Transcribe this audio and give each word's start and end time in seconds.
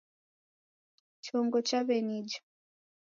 Chongo 1.23 1.59
chawenija 1.67 2.39